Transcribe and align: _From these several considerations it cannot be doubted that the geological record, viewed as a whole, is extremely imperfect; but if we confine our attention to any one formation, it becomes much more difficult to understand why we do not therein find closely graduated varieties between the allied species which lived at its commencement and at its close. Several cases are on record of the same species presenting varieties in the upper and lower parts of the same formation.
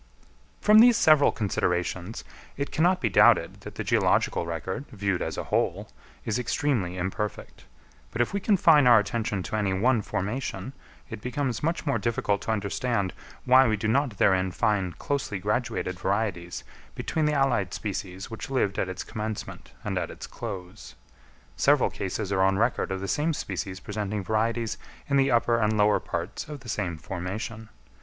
_From 0.63 0.79
these 0.79 0.97
several 0.97 1.31
considerations 1.31 2.23
it 2.57 2.71
cannot 2.71 3.01
be 3.01 3.07
doubted 3.07 3.61
that 3.61 3.75
the 3.75 3.83
geological 3.83 4.47
record, 4.47 4.85
viewed 4.89 5.21
as 5.21 5.37
a 5.37 5.43
whole, 5.43 5.89
is 6.25 6.39
extremely 6.39 6.97
imperfect; 6.97 7.65
but 8.09 8.19
if 8.19 8.33
we 8.33 8.39
confine 8.39 8.87
our 8.87 8.97
attention 8.97 9.43
to 9.43 9.55
any 9.55 9.73
one 9.73 10.01
formation, 10.01 10.73
it 11.11 11.21
becomes 11.21 11.61
much 11.61 11.85
more 11.85 11.99
difficult 11.99 12.41
to 12.41 12.51
understand 12.51 13.13
why 13.45 13.67
we 13.67 13.77
do 13.77 13.87
not 13.87 14.17
therein 14.17 14.49
find 14.49 14.97
closely 14.97 15.37
graduated 15.37 15.99
varieties 15.99 16.63
between 16.95 17.25
the 17.25 17.33
allied 17.35 17.71
species 17.71 18.27
which 18.31 18.49
lived 18.49 18.79
at 18.79 18.89
its 18.89 19.03
commencement 19.03 19.71
and 19.83 19.99
at 19.99 20.09
its 20.09 20.25
close. 20.25 20.95
Several 21.55 21.91
cases 21.91 22.31
are 22.31 22.41
on 22.41 22.57
record 22.57 22.91
of 22.91 23.01
the 23.01 23.07
same 23.07 23.33
species 23.33 23.79
presenting 23.79 24.23
varieties 24.23 24.79
in 25.07 25.17
the 25.17 25.29
upper 25.29 25.57
and 25.59 25.77
lower 25.77 25.99
parts 25.99 26.49
of 26.49 26.61
the 26.61 26.69
same 26.69 26.97
formation. 26.97 27.69